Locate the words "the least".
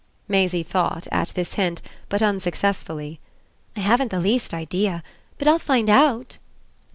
4.09-4.51